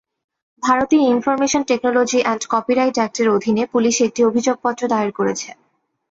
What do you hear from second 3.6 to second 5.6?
Police একটি অভিযোগপত্র দায়ের করেছে।